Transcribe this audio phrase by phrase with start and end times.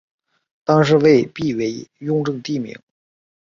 [0.63, 2.75] 当是为避讳雍正帝名。